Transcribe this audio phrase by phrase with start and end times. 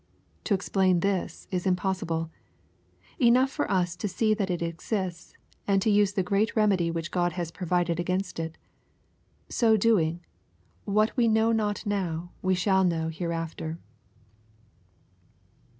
[0.45, 2.31] To explain this is impossible.
[3.19, 5.35] Enough for us to see that it exists,
[5.67, 8.57] and to use the great remedy which God has provided against it.
[9.47, 10.25] So doing,"
[10.85, 13.77] what we know not now, we shall know hereafter."